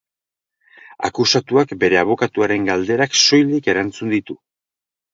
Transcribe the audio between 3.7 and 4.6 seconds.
erantzun ditu.